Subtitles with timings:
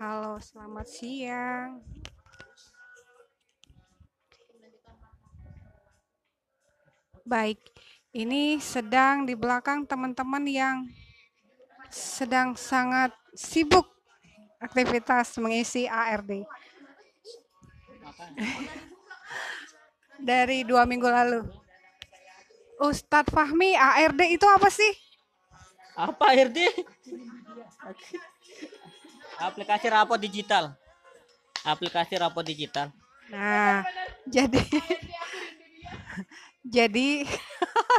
[0.00, 1.76] Halo, selamat siang.
[7.20, 7.60] Baik,
[8.08, 10.88] ini sedang di belakang teman-teman yang
[11.92, 13.84] sedang sangat sibuk
[14.56, 16.48] aktivitas mengisi ARD.
[20.32, 21.44] Dari dua minggu lalu.
[22.80, 24.96] Ustadz Fahmi, ARD itu apa sih?
[25.92, 26.56] Apa ARD?
[29.40, 30.76] Aplikasi rapor digital.
[31.64, 32.92] Aplikasi rapor digital.
[33.32, 33.80] Nah,
[34.28, 34.60] jadi
[36.76, 37.24] jadi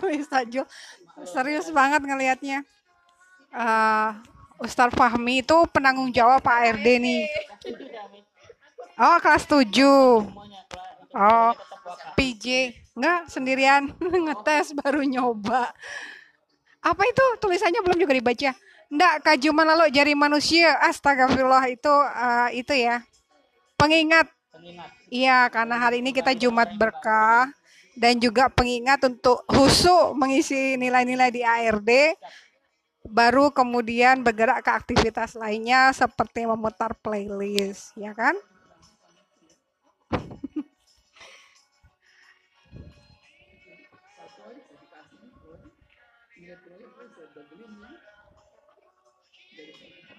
[0.05, 0.64] Bisa Jo
[1.27, 2.64] serius banget ngelihatnya.
[3.52, 4.16] Uh,
[4.62, 7.26] Ustadz Fahmi itu penanggung jawab Pak RD nih.
[8.95, 9.66] Oh, kelas 7.
[11.12, 11.52] Oh,
[12.14, 12.78] PJ.
[12.94, 13.89] Enggak, sendirian
[14.30, 15.73] ngetes baru nyoba.
[16.81, 18.52] Apa itu tulisannya belum juga dibaca?
[18.92, 20.75] Enggak, kajuman lalu jari manusia.
[20.84, 23.00] Astagfirullah itu uh, itu ya.
[23.80, 24.28] Pengingat.
[25.08, 27.47] Iya, karena hari ini kita Jumat berkah
[27.95, 32.16] dan juga pengingat untuk husu mengisi nilai-nilai di ARD
[33.02, 38.38] baru kemudian bergerak ke aktivitas lainnya seperti memutar playlist ya kan